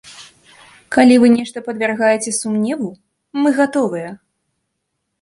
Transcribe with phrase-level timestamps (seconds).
[0.97, 2.89] Калі вы нешта падвяргаеце сумневу,
[3.45, 4.09] мы гатовыя.